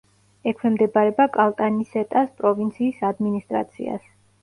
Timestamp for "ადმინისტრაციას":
3.15-4.15